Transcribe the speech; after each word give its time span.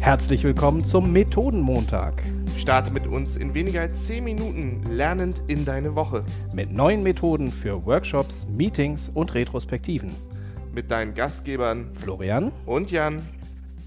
Herzlich 0.00 0.44
willkommen 0.44 0.84
zum 0.84 1.12
Methodenmontag. 1.12 2.22
Starte 2.56 2.92
mit 2.92 3.06
uns 3.06 3.36
in 3.36 3.54
weniger 3.54 3.80
als 3.80 4.06
10 4.06 4.22
Minuten 4.22 4.82
lernend 4.90 5.42
in 5.48 5.64
deine 5.64 5.96
Woche. 5.96 6.24
Mit 6.54 6.70
neuen 6.70 7.02
Methoden 7.02 7.50
für 7.50 7.84
Workshops, 7.84 8.46
Meetings 8.48 9.10
und 9.12 9.34
Retrospektiven. 9.34 10.14
Mit 10.72 10.90
deinen 10.90 11.14
Gastgebern 11.14 11.92
Florian 11.94 12.52
und 12.66 12.92
Jan. 12.92 13.20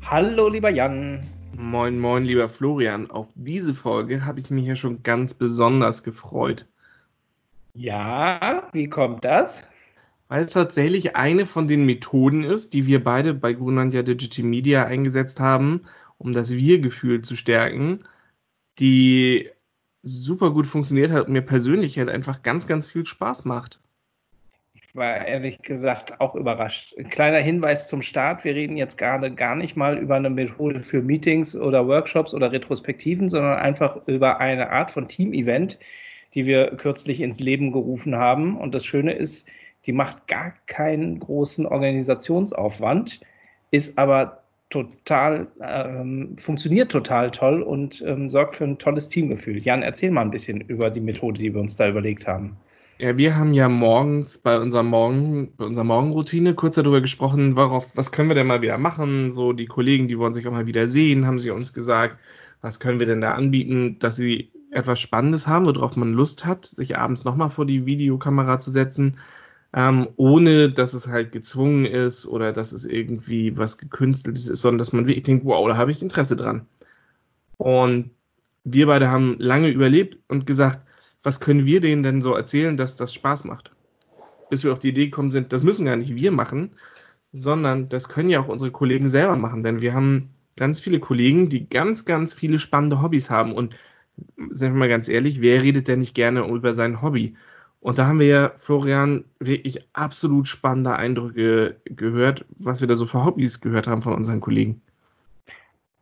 Hallo, 0.03 0.49
lieber 0.49 0.69
Jan. 0.69 1.23
Moin, 1.55 1.99
moin, 1.99 2.25
lieber 2.25 2.49
Florian. 2.49 3.09
Auf 3.11 3.27
diese 3.35 3.73
Folge 3.73 4.25
habe 4.25 4.39
ich 4.39 4.49
mich 4.49 4.65
ja 4.65 4.75
schon 4.75 5.03
ganz 5.03 5.33
besonders 5.33 6.03
gefreut. 6.03 6.67
Ja, 7.73 8.67
wie 8.73 8.89
kommt 8.89 9.23
das? 9.23 9.63
Weil 10.29 10.45
es 10.45 10.53
tatsächlich 10.53 11.15
eine 11.15 11.47
von 11.47 11.67
den 11.67 11.85
Methoden 11.85 12.43
ist, 12.43 12.73
die 12.73 12.85
wir 12.85 13.03
beide 13.03 13.33
bei 13.33 13.51
Grunlandia 13.53 14.03
Digital 14.03 14.45
Media 14.45 14.85
eingesetzt 14.85 15.39
haben, 15.39 15.81
um 16.19 16.33
das 16.33 16.51
Wir-Gefühl 16.51 17.23
zu 17.23 17.35
stärken, 17.35 18.05
die 18.77 19.49
super 20.03 20.51
gut 20.51 20.67
funktioniert 20.67 21.11
hat 21.11 21.27
und 21.27 21.33
mir 21.33 21.41
persönlich 21.41 21.97
halt 21.97 22.09
einfach 22.09 22.43
ganz, 22.43 22.67
ganz 22.67 22.87
viel 22.87 23.05
Spaß 23.05 23.45
macht. 23.45 23.81
Ich 24.73 24.95
war 24.95 25.25
ehrlich 25.25 25.61
gesagt 25.61 26.21
auch 26.21 26.35
überrascht. 26.35 26.95
Ein 26.97 27.09
kleiner 27.09 27.39
Hinweis 27.39 27.87
zum 27.87 28.01
Start. 28.01 28.43
Wir 28.43 28.55
reden 28.55 28.77
jetzt 28.77 28.97
gerade 28.97 29.33
gar 29.33 29.55
nicht 29.55 29.75
mal 29.75 29.97
über 29.97 30.15
eine 30.15 30.29
Methode 30.29 30.81
für 30.81 31.01
Meetings 31.01 31.55
oder 31.55 31.87
Workshops 31.87 32.33
oder 32.33 32.51
Retrospektiven, 32.51 33.29
sondern 33.29 33.57
einfach 33.57 34.07
über 34.07 34.39
eine 34.39 34.69
Art 34.69 34.91
von 34.91 35.07
Team-Event, 35.07 35.79
die 36.33 36.45
wir 36.45 36.75
kürzlich 36.77 37.21
ins 37.21 37.39
Leben 37.39 37.71
gerufen 37.71 38.15
haben. 38.15 38.57
Und 38.57 38.73
das 38.73 38.85
Schöne 38.85 39.13
ist, 39.13 39.47
die 39.85 39.93
macht 39.93 40.27
gar 40.27 40.53
keinen 40.67 41.19
großen 41.19 41.65
Organisationsaufwand, 41.65 43.21
ist 43.71 43.97
aber 43.97 44.43
total, 44.69 45.47
ähm, 45.61 46.35
funktioniert 46.37 46.91
total 46.91 47.31
toll 47.31 47.61
und 47.61 48.03
ähm, 48.05 48.29
sorgt 48.29 48.55
für 48.55 48.65
ein 48.65 48.77
tolles 48.77 49.07
Teamgefühl. 49.09 49.57
Jan, 49.57 49.81
erzähl 49.81 50.11
mal 50.11 50.21
ein 50.21 50.31
bisschen 50.31 50.61
über 50.61 50.89
die 50.89 50.99
Methode, 50.99 51.39
die 51.39 51.53
wir 51.53 51.61
uns 51.61 51.75
da 51.75 51.87
überlegt 51.87 52.27
haben. 52.27 52.57
Ja, 52.99 53.17
wir 53.17 53.37
haben 53.37 53.53
ja 53.53 53.69
morgens 53.69 54.37
bei 54.37 54.59
unserer 54.59 54.83
Morgen, 54.83 55.53
bei 55.55 55.65
unserer 55.65 55.85
Morgenroutine 55.85 56.53
kurz 56.53 56.75
darüber 56.75 56.99
gesprochen, 56.99 57.55
worauf, 57.55 57.95
was 57.95 58.11
können 58.11 58.29
wir 58.29 58.35
denn 58.35 58.47
mal 58.47 58.61
wieder 58.61 58.77
machen? 58.77 59.31
So, 59.31 59.53
die 59.53 59.67
Kollegen, 59.67 60.09
die 60.09 60.19
wollen 60.19 60.33
sich 60.33 60.45
auch 60.45 60.51
mal 60.51 60.67
wieder 60.67 60.85
sehen, 60.85 61.25
haben 61.25 61.39
sie 61.39 61.49
uns 61.49 61.73
gesagt, 61.73 62.17
was 62.61 62.81
können 62.81 62.99
wir 62.99 63.07
denn 63.07 63.21
da 63.21 63.31
anbieten, 63.31 63.97
dass 63.99 64.17
sie 64.17 64.51
etwas 64.71 64.99
Spannendes 64.99 65.47
haben, 65.47 65.65
worauf 65.65 65.95
man 65.95 66.11
Lust 66.11 66.45
hat, 66.45 66.65
sich 66.65 66.97
abends 66.97 67.23
nochmal 67.23 67.49
vor 67.49 67.65
die 67.65 67.85
Videokamera 67.85 68.59
zu 68.59 68.69
setzen 68.69 69.17
ähm, 69.73 70.09
ohne 70.15 70.71
dass 70.71 70.93
es 70.93 71.07
halt 71.07 71.31
gezwungen 71.31 71.85
ist 71.85 72.25
oder 72.25 72.53
dass 72.53 72.71
es 72.71 72.85
irgendwie 72.85 73.57
was 73.57 73.77
gekünsteltes 73.77 74.47
ist, 74.47 74.61
sondern 74.61 74.79
dass 74.79 74.93
man 74.93 75.07
wirklich 75.07 75.23
denkt, 75.23 75.45
wow, 75.45 75.67
da 75.67 75.77
habe 75.77 75.91
ich 75.91 76.01
Interesse 76.01 76.35
dran. 76.35 76.65
Und 77.57 78.11
wir 78.63 78.87
beide 78.87 79.11
haben 79.11 79.35
lange 79.39 79.69
überlebt 79.69 80.17
und 80.27 80.47
gesagt, 80.47 80.79
was 81.23 81.39
können 81.39 81.65
wir 81.65 81.81
denen 81.81 82.03
denn 82.03 82.21
so 82.21 82.33
erzählen, 82.33 82.77
dass 82.77 82.95
das 82.95 83.13
Spaß 83.13 83.43
macht? 83.43 83.71
Bis 84.49 84.63
wir 84.63 84.71
auf 84.71 84.79
die 84.79 84.89
Idee 84.89 85.05
gekommen 85.05 85.31
sind, 85.31 85.53
das 85.53 85.63
müssen 85.63 85.85
gar 85.85 85.95
nicht 85.95 86.15
wir 86.15 86.31
machen, 86.31 86.71
sondern 87.33 87.89
das 87.89 88.09
können 88.09 88.29
ja 88.29 88.41
auch 88.41 88.47
unsere 88.47 88.71
Kollegen 88.71 89.09
selber 89.09 89.35
machen, 89.35 89.63
denn 89.63 89.81
wir 89.81 89.93
haben 89.93 90.29
ganz 90.55 90.79
viele 90.79 90.99
Kollegen, 90.99 91.49
die 91.49 91.69
ganz, 91.69 92.05
ganz 92.05 92.33
viele 92.33 92.59
spannende 92.59 93.01
Hobbys 93.01 93.29
haben 93.29 93.53
und 93.53 93.77
sind 94.49 94.73
wir 94.73 94.79
mal 94.79 94.89
ganz 94.89 95.07
ehrlich, 95.07 95.41
wer 95.41 95.61
redet 95.61 95.87
denn 95.87 95.99
nicht 95.99 96.15
gerne 96.15 96.45
über 96.47 96.73
sein 96.73 97.01
Hobby? 97.01 97.35
Und 97.81 97.97
da 97.97 98.07
haben 98.07 98.19
wir 98.19 98.27
ja, 98.27 98.51
Florian, 98.57 99.23
wirklich 99.39 99.79
absolut 99.93 100.47
spannende 100.47 100.95
Eindrücke 100.95 101.77
gehört, 101.85 102.45
was 102.57 102.81
wir 102.81 102.87
da 102.87 102.95
so 102.95 103.05
für 103.05 103.23
Hobbys 103.23 103.61
gehört 103.61 103.87
haben 103.87 104.01
von 104.01 104.13
unseren 104.13 104.41
Kollegen. 104.41 104.81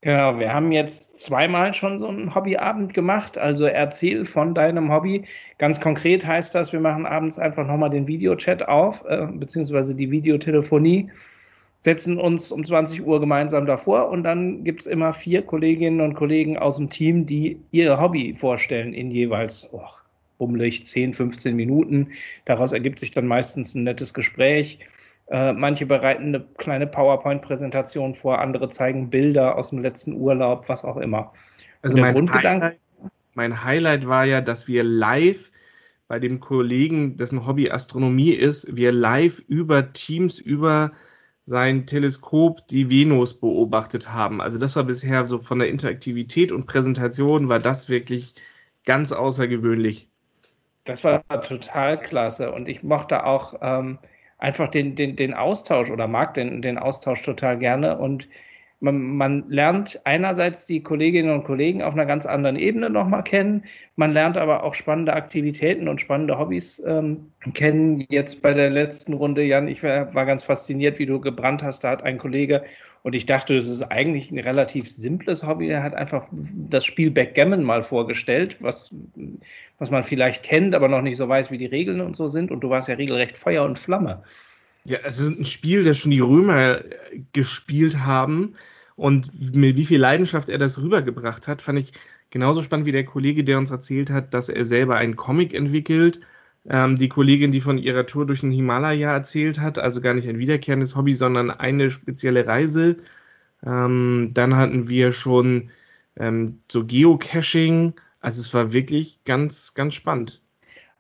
Genau, 0.02 0.40
wir 0.40 0.54
haben 0.54 0.72
jetzt 0.72 1.20
zweimal 1.20 1.74
schon 1.74 2.00
so 2.00 2.08
einen 2.08 2.34
Hobbyabend 2.34 2.94
gemacht. 2.94 3.38
Also 3.38 3.66
erzähl 3.66 4.26
von 4.26 4.54
deinem 4.54 4.92
Hobby. 4.92 5.26
Ganz 5.58 5.82
konkret 5.82 6.26
heißt 6.26 6.54
das, 6.56 6.72
wir 6.72 6.80
machen 6.80 7.06
abends 7.06 7.40
einfach 7.40 7.66
nochmal 7.66 7.90
den 7.90 8.08
Videochat 8.08 8.68
auf, 8.68 9.04
äh, 9.06 9.28
beziehungsweise 9.32 9.96
die 9.96 10.10
Videotelefonie, 10.12 11.10
setzen 11.80 12.20
uns 12.20 12.52
um 12.52 12.64
20 12.64 13.06
Uhr 13.06 13.20
gemeinsam 13.20 13.66
davor 13.66 14.10
und 14.10 14.24
dann 14.24 14.64
gibt 14.64 14.82
es 14.82 14.88
immer 14.88 15.14
vier 15.14 15.42
Kolleginnen 15.42 16.02
und 16.02 16.14
Kollegen 16.14 16.58
aus 16.58 16.78
dem 16.78 16.90
Team, 16.90 17.26
die 17.26 17.60
ihr 17.72 18.00
Hobby 18.00 18.36
vorstellen 18.36 18.94
in 18.94 19.12
jeweils, 19.12 19.68
oh, 19.72 19.88
bummelig 20.38 20.86
10, 20.86 21.14
15 21.14 21.56
Minuten. 21.56 22.10
Daraus 22.46 22.72
ergibt 22.72 23.00
sich 23.00 23.12
dann 23.12 23.28
meistens 23.28 23.76
ein 23.76 23.84
nettes 23.84 24.14
Gespräch. 24.14 24.80
Äh, 25.30 25.54
manche 25.54 25.86
bereiten 25.86 26.28
eine 26.28 26.46
kleine 26.58 26.88
PowerPoint-Präsentation 26.88 28.16
vor, 28.16 28.40
andere 28.40 28.70
zeigen 28.70 29.10
Bilder 29.10 29.58
aus 29.58 29.72
dem 29.72 29.80
letzten 29.80 30.14
Urlaub, 30.14 30.70
was 30.70 30.86
auch 30.86 30.98
immer. 30.98 31.34
Also 31.82 31.98
mein 31.98 32.32
Highlight, 32.32 32.80
mein 33.34 33.64
Highlight 33.64 34.08
war 34.08 34.26
ja, 34.26 34.42
dass 34.42 34.68
wir 34.68 34.84
live 34.84 35.52
bei 36.08 36.20
dem 36.20 36.40
Kollegen, 36.40 37.18
dessen 37.18 37.46
Hobby 37.46 37.70
Astronomie 37.70 38.32
ist, 38.32 38.78
wir 38.78 38.94
live 38.94 39.40
über 39.48 39.92
Teams, 39.92 40.40
über 40.40 40.94
sein 41.46 41.86
Teleskop 41.86 42.68
die 42.68 42.90
Venus 42.90 43.40
beobachtet 43.40 44.12
haben. 44.12 44.42
Also 44.42 44.58
das 44.58 44.76
war 44.76 44.84
bisher 44.84 45.26
so 45.28 45.40
von 45.40 45.60
der 45.60 45.70
Interaktivität 45.70 46.52
und 46.52 46.66
Präsentation 46.66 47.50
war 47.50 47.60
das 47.60 47.90
wirklich 47.90 48.34
ganz 48.86 49.12
außergewöhnlich. 49.12 50.07
Das 50.88 51.04
war 51.04 51.22
total 51.44 52.00
klasse. 52.00 52.52
Und 52.52 52.70
ich 52.70 52.82
mochte 52.82 53.26
auch 53.26 53.56
ähm, 53.62 54.00
einfach 54.38 54.70
den, 54.70 54.96
den, 54.96 55.16
den 55.18 55.34
Austausch 55.34 55.92
oder 55.92 56.08
mag 56.08 56.34
den, 56.34 56.62
den 56.62 56.78
Austausch 56.78 57.22
total 57.24 57.60
gerne. 57.60 57.98
Und 57.98 58.28
man, 58.80 59.18
man 59.18 59.50
lernt 59.50 60.00
einerseits 60.04 60.66
die 60.66 60.84
Kolleginnen 60.84 61.32
und 61.32 61.44
Kollegen 61.44 61.82
auf 61.82 61.94
einer 61.94 62.06
ganz 62.06 62.28
anderen 62.28 62.58
Ebene 62.58 62.90
nochmal 62.90 63.24
kennen. 63.24 63.64
Man 63.96 64.12
lernt 64.12 64.38
aber 64.38 64.64
auch 64.64 64.76
spannende 64.76 65.14
Aktivitäten 65.14 65.88
und 65.88 66.00
spannende 66.00 66.38
Hobbys 66.38 66.82
ähm, 66.86 67.32
kennen. 67.56 68.06
Jetzt 68.10 68.44
bei 68.44 68.54
der 68.54 68.70
letzten 68.70 69.14
Runde, 69.14 69.44
Jan, 69.44 69.68
ich 69.68 69.82
war, 69.82 70.14
war 70.14 70.28
ganz 70.28 70.44
fasziniert, 70.44 71.00
wie 71.00 71.08
du 71.08 71.20
gebrannt 71.20 71.64
hast. 71.64 71.84
Da 71.84 71.90
hat 71.90 72.04
ein 72.04 72.20
Kollege 72.20 72.64
und 73.02 73.16
ich 73.16 73.26
dachte, 73.26 73.56
das 73.56 73.68
ist 73.68 73.82
eigentlich 73.84 74.30
ein 74.32 74.40
relativ 74.40 74.92
simples 74.92 75.42
Hobby. 75.42 75.70
Er 75.70 75.82
hat 75.82 75.96
einfach 75.96 76.28
das 76.32 76.86
Spiel 76.86 77.10
Backgammon 77.10 77.64
mal 77.64 77.82
vorgestellt, 77.82 78.58
was, 78.60 78.94
was 79.80 79.90
man 79.90 80.04
vielleicht 80.04 80.44
kennt, 80.44 80.76
aber 80.76 80.88
noch 80.88 81.02
nicht 81.02 81.18
so 81.18 81.28
weiß, 81.28 81.50
wie 81.50 81.58
die 81.58 81.66
Regeln 81.66 82.02
und 82.02 82.16
so 82.16 82.28
sind. 82.28 82.52
Und 82.52 82.60
du 82.60 82.70
warst 82.70 82.90
ja 82.90 82.96
regelrecht 82.96 83.38
Feuer 83.38 83.64
und 83.64 83.80
Flamme. 83.80 84.22
Ja, 84.88 85.00
es 85.04 85.20
ist 85.20 85.38
ein 85.38 85.46
Spiel, 85.46 85.84
das 85.84 85.98
schon 85.98 86.12
die 86.12 86.22
Römer 86.22 86.82
gespielt 87.34 88.00
haben 88.00 88.56
und 88.96 89.54
mit 89.54 89.76
wie 89.76 89.86
viel 89.86 90.00
Leidenschaft 90.00 90.48
er 90.48 90.58
das 90.60 90.82
rübergebracht 90.82 91.46
hat, 91.48 91.62
fand 91.62 91.80
ich 91.80 91.92
genauso 92.30 92.62
spannend 92.64 92.86
wie 92.86 92.94
der 92.94 93.04
Kollege, 93.06 93.44
der 93.44 93.58
uns 93.58 93.70
erzählt 93.70 94.10
hat, 94.10 94.34
dass 94.34 94.48
er 94.48 94.64
selber 94.64 94.96
einen 94.96 95.18
Comic 95.18 95.54
entwickelt. 95.54 96.22
Ähm, 96.70 96.96
die 96.98 97.10
Kollegin, 97.10 97.52
die 97.52 97.60
von 97.62 97.78
ihrer 97.78 98.06
Tour 98.08 98.26
durch 98.26 98.42
den 98.42 98.52
Himalaya 98.52 99.14
erzählt 99.14 99.60
hat, 99.60 99.78
also 99.78 100.00
gar 100.02 100.14
nicht 100.14 100.28
ein 100.30 100.40
wiederkehrendes 100.40 100.96
Hobby, 100.96 101.16
sondern 101.16 101.52
eine 101.52 101.92
spezielle 101.92 102.48
Reise. 102.48 102.98
Ähm, 103.66 104.32
dann 104.34 104.56
hatten 104.56 104.90
wir 104.90 105.12
schon 105.14 105.72
ähm, 106.16 106.62
so 106.72 106.86
Geocaching. 106.86 107.96
Also 108.22 108.42
es 108.42 108.54
war 108.54 108.74
wirklich 108.74 109.24
ganz, 109.26 109.74
ganz 109.74 109.96
spannend. 109.96 110.42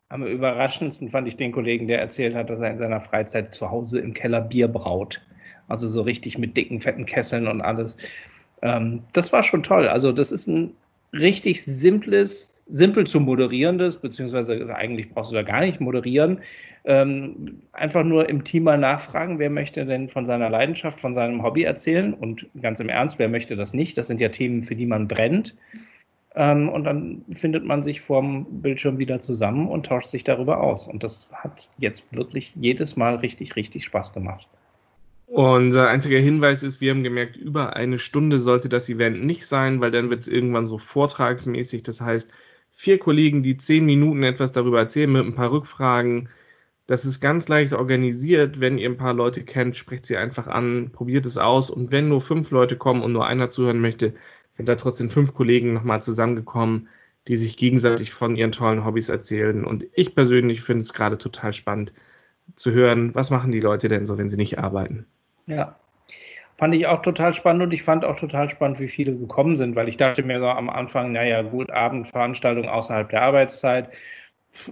Am 0.09 0.25
überraschendsten 0.25 1.09
fand 1.09 1.27
ich 1.27 1.35
den 1.35 1.51
Kollegen, 1.51 1.87
der 1.87 1.99
erzählt 1.99 2.35
hat, 2.35 2.49
dass 2.49 2.61
er 2.61 2.71
in 2.71 2.77
seiner 2.77 3.01
Freizeit 3.01 3.53
zu 3.53 3.69
Hause 3.69 3.99
im 3.99 4.13
Keller 4.13 4.41
Bier 4.41 4.67
braut. 4.67 5.21
Also 5.67 5.87
so 5.87 6.01
richtig 6.01 6.37
mit 6.37 6.55
dicken, 6.55 6.79
fetten 6.79 7.05
Kesseln 7.05 7.47
und 7.47 7.61
alles. 7.61 7.97
Ähm, 8.61 9.03
das 9.11 9.33
war 9.33 9.43
schon 9.43 9.63
toll. 9.63 9.87
Also 9.87 10.13
das 10.13 10.31
ist 10.31 10.47
ein 10.47 10.73
richtig 11.13 11.63
simples, 11.63 12.63
simpel 12.67 13.05
zu 13.05 13.19
moderierendes, 13.19 13.97
beziehungsweise 13.97 14.73
eigentlich 14.75 15.09
brauchst 15.09 15.31
du 15.31 15.35
da 15.35 15.43
gar 15.43 15.61
nicht 15.61 15.79
moderieren. 15.79 16.39
Ähm, 16.85 17.61
einfach 17.73 18.03
nur 18.03 18.29
im 18.29 18.43
Team 18.43 18.63
mal 18.63 18.77
nachfragen, 18.77 19.39
wer 19.39 19.49
möchte 19.49 19.85
denn 19.85 20.09
von 20.09 20.25
seiner 20.25 20.49
Leidenschaft, 20.49 20.99
von 20.99 21.13
seinem 21.13 21.43
Hobby 21.43 21.63
erzählen 21.63 22.13
und 22.13 22.47
ganz 22.61 22.79
im 22.79 22.89
Ernst, 22.89 23.19
wer 23.19 23.29
möchte 23.29 23.55
das 23.55 23.73
nicht? 23.73 23.97
Das 23.97 24.07
sind 24.07 24.21
ja 24.21 24.29
Themen, 24.29 24.63
für 24.63 24.75
die 24.75 24.85
man 24.85 25.07
brennt. 25.07 25.55
Ähm, 26.39 26.69
und 26.69 26.83
dann 26.83 27.25
findet 27.33 27.65
man 27.65 27.81
sich 27.81 27.99
vorm 27.99 28.61
Bildschirm 28.61 28.99
wieder 28.99 29.19
zusammen 29.19 29.67
und 29.67 29.87
tauscht 29.87 30.09
sich 30.09 30.23
darüber 30.23 30.61
aus. 30.61 30.87
Und 30.87 31.03
das 31.03 31.31
hat 31.33 31.71
jetzt 31.79 32.15
wirklich 32.15 32.53
jedes 32.55 32.95
Mal 32.95 33.15
richtig, 33.15 33.55
richtig 33.55 33.85
Spaß 33.85 34.13
gemacht. 34.13 34.47
Unser 35.25 35.89
einziger 35.89 36.19
Hinweis 36.19 36.61
ist, 36.61 36.79
wir 36.79 36.91
haben 36.91 37.03
gemerkt, 37.03 37.37
über 37.37 37.75
eine 37.75 37.97
Stunde 37.97 38.39
sollte 38.39 38.69
das 38.69 38.87
Event 38.87 39.25
nicht 39.25 39.47
sein, 39.47 39.81
weil 39.81 39.89
dann 39.89 40.11
wird 40.11 40.21
es 40.21 40.27
irgendwann 40.27 40.67
so 40.67 40.77
vortragsmäßig. 40.77 41.81
Das 41.81 42.01
heißt, 42.01 42.31
vier 42.71 42.99
Kollegen, 42.99 43.41
die 43.41 43.57
zehn 43.57 43.87
Minuten 43.87 44.21
etwas 44.21 44.51
darüber 44.51 44.77
erzählen 44.77 45.11
mit 45.11 45.25
ein 45.25 45.35
paar 45.35 45.51
Rückfragen. 45.51 46.29
Das 46.85 47.03
ist 47.03 47.19
ganz 47.19 47.47
leicht 47.47 47.73
organisiert. 47.73 48.59
Wenn 48.59 48.77
ihr 48.77 48.89
ein 48.89 48.97
paar 48.97 49.15
Leute 49.15 49.43
kennt, 49.43 49.75
sprecht 49.75 50.05
sie 50.05 50.17
einfach 50.17 50.47
an, 50.47 50.91
probiert 50.91 51.25
es 51.25 51.39
aus. 51.39 51.71
Und 51.71 51.91
wenn 51.91 52.09
nur 52.09 52.21
fünf 52.21 52.51
Leute 52.51 52.77
kommen 52.77 53.01
und 53.01 53.11
nur 53.11 53.25
einer 53.25 53.49
zuhören 53.49 53.81
möchte, 53.81 54.13
sind 54.51 54.67
da 54.67 54.75
trotzdem 54.75 55.09
fünf 55.09 55.33
Kollegen 55.33 55.73
nochmal 55.73 56.01
zusammengekommen, 56.01 56.87
die 57.27 57.37
sich 57.37 57.57
gegenseitig 57.57 58.11
von 58.13 58.35
ihren 58.35 58.51
tollen 58.51 58.85
Hobbys 58.85 59.09
erzählen. 59.09 59.65
Und 59.65 59.85
ich 59.93 60.15
persönlich 60.15 60.61
finde 60.61 60.83
es 60.83 60.93
gerade 60.93 61.17
total 61.17 61.53
spannend 61.53 61.93
zu 62.55 62.71
hören, 62.71 63.13
was 63.13 63.29
machen 63.29 63.51
die 63.51 63.59
Leute 63.59 63.89
denn 63.89 64.05
so, 64.05 64.17
wenn 64.17 64.29
sie 64.29 64.37
nicht 64.37 64.59
arbeiten. 64.59 65.05
Ja. 65.45 65.75
fand 66.57 66.73
ich 66.73 66.87
auch 66.87 67.01
total 67.01 67.33
spannend 67.33 67.63
und 67.63 67.73
ich 67.73 67.83
fand 67.83 68.03
auch 68.03 68.17
total 68.17 68.49
spannend, 68.49 68.79
wie 68.79 68.87
viele 68.87 69.15
gekommen 69.15 69.55
sind, 69.55 69.75
weil 69.75 69.87
ich 69.87 69.97
dachte 69.97 70.23
mir 70.23 70.39
so 70.39 70.47
am 70.47 70.69
Anfang, 70.69 71.11
naja, 71.11 71.41
gut, 71.41 71.69
Abendveranstaltung 71.69 72.67
außerhalb 72.67 73.09
der 73.09 73.21
Arbeitszeit. 73.21 73.89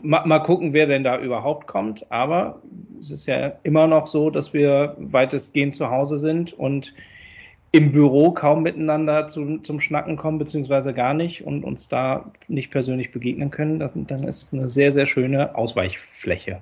Mal, 0.02 0.26
mal, 0.26 0.40
gucken, 0.40 0.74
wer 0.74 0.88
denn 0.88 1.04
da 1.04 1.20
überhaupt 1.20 1.68
kommt. 1.68 2.12
Aber 2.12 2.62
es 3.00 3.12
ist 3.12 3.28
ja 3.28 3.54
immer 3.64 3.86
noch 3.86 4.08
so, 4.08 4.32
dass 4.32 4.52
wir 4.52 4.96
weitestgehend 4.98 5.76
zu 5.76 5.92
Hause 5.92 6.18
sind 6.18 6.54
und 6.54 6.94
im 7.76 7.92
Büro 7.92 8.32
kaum 8.32 8.64
miteinander 8.64 9.28
zu, 9.28 9.58
zum 9.58 9.82
Schnacken 9.82 10.16
kommen, 10.16 10.38
beziehungsweise 10.38 10.94
gar 10.94 11.14
nicht 11.14 11.46
und 11.46 11.66
uns 11.66 11.90
da 11.90 12.32
nicht 12.48 12.72
persönlich 12.72 13.12
begegnen 13.12 13.52
können. 13.52 13.80
Das, 13.80 13.92
dann 13.94 14.24
ist 14.24 14.44
es 14.44 14.54
eine 14.54 14.70
sehr, 14.70 14.94
sehr 14.94 15.06
schöne 15.06 15.56
Ausweichfläche. 15.56 16.62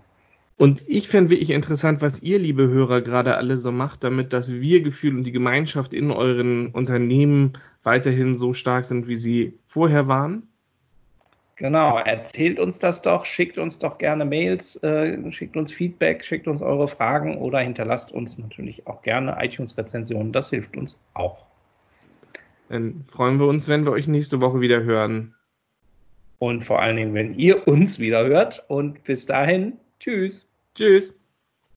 Und 0.57 0.83
ich 0.87 1.09
fände 1.09 1.29
wirklich 1.29 1.51
interessant, 1.51 2.01
was 2.01 2.23
ihr, 2.23 2.39
liebe 2.39 2.67
Hörer, 2.67 3.01
gerade 3.01 3.35
alle 3.35 3.59
so 3.59 3.71
macht, 3.71 4.03
damit 4.03 4.33
das 4.33 4.53
Wir-Gefühl 4.53 5.15
und 5.15 5.23
die 5.23 5.31
Gemeinschaft 5.31 5.93
in 5.93 6.09
euren 6.09 6.69
Unternehmen 6.69 7.53
weiterhin 7.83 8.35
so 8.35 8.53
stark 8.53 8.85
sind, 8.85 9.07
wie 9.07 9.15
sie 9.15 9.53
vorher 9.67 10.07
waren. 10.07 10.47
Genau, 11.63 11.97
erzählt 11.97 12.59
uns 12.59 12.77
das 12.77 13.01
doch, 13.01 13.23
schickt 13.23 13.57
uns 13.57 13.79
doch 13.79 13.97
gerne 13.97 14.25
Mails, 14.25 14.75
äh, 14.83 15.31
schickt 15.31 15.55
uns 15.55 15.71
Feedback, 15.71 16.25
schickt 16.25 16.45
uns 16.45 16.61
eure 16.61 16.89
Fragen 16.89 17.37
oder 17.37 17.59
hinterlasst 17.59 18.11
uns 18.11 18.37
natürlich 18.37 18.85
auch 18.85 19.01
gerne 19.01 19.37
iTunes-Rezensionen. 19.39 20.33
Das 20.33 20.49
hilft 20.49 20.75
uns 20.75 20.99
auch. 21.13 21.47
Dann 22.67 23.05
freuen 23.09 23.39
wir 23.39 23.47
uns, 23.47 23.69
wenn 23.69 23.85
wir 23.85 23.93
euch 23.93 24.09
nächste 24.09 24.41
Woche 24.41 24.59
wieder 24.59 24.83
hören. 24.83 25.35
Und 26.37 26.65
vor 26.65 26.81
allen 26.81 26.97
Dingen, 26.97 27.13
wenn 27.13 27.33
ihr 27.39 27.65
uns 27.65 27.97
wieder 27.97 28.25
hört. 28.25 28.65
Und 28.67 29.01
bis 29.05 29.25
dahin, 29.25 29.77
tschüss. 30.01 30.45
Tschüss. 30.75 31.17